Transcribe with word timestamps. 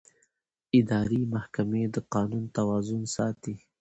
اداري 0.79 1.21
محکمې 1.33 1.83
د 1.93 1.97
قانون 2.13 2.43
توازن 2.57 3.01
ساتي. 3.15 3.53